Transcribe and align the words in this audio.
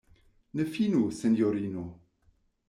Ne 0.55 0.65
finu, 0.77 1.01
sinjorino! 1.19 1.85